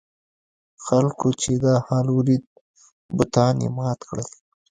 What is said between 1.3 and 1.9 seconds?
چې دا